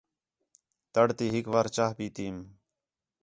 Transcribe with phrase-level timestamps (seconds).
[0.93, 2.37] تَڑ تی ہِک وار چاہ پی تیئم